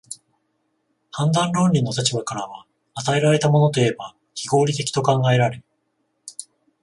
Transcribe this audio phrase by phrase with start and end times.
[1.11, 2.65] 判断論理の立場からは、
[2.95, 5.63] 与えられたものといえば非合理的と考えられ、